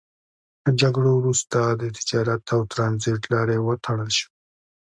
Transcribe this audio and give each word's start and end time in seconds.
له 0.63 0.71
جګړو 0.81 1.11
وروسته 1.15 1.59
د 1.81 1.83
تجارت 1.97 2.43
او 2.55 2.61
ترانزیت 2.73 3.23
لارې 3.33 3.57
وتړل 3.61 4.11
شوې. 4.17 4.31